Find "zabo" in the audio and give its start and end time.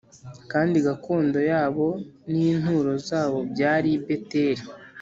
3.09-3.37